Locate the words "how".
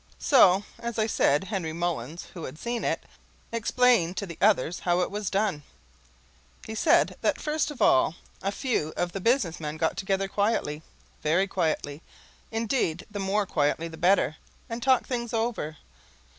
4.79-5.01